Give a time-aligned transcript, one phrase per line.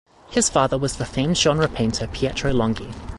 [0.31, 2.91] His father was the famed genre painter Pietro Longhi.